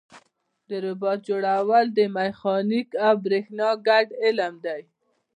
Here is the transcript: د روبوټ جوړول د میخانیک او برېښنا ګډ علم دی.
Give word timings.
د 0.69 0.71
روبوټ 0.85 1.19
جوړول 1.29 1.85
د 1.97 1.99
میخانیک 2.15 2.89
او 3.05 3.13
برېښنا 3.23 3.69
ګډ 3.87 4.07
علم 4.23 4.53
دی. 4.65 4.81